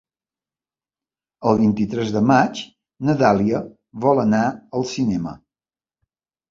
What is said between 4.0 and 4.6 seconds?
vol anar